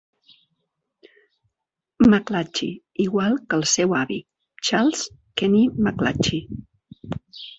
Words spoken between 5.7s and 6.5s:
McClatchy.